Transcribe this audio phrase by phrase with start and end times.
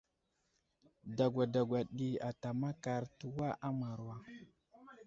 [1.17, 4.15] Dagwa dagwa ɗi ata makar təwa a Mawra.